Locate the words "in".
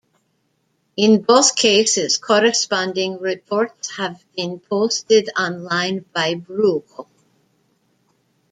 0.97-1.21